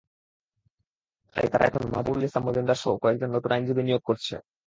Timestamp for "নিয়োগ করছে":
3.83-4.35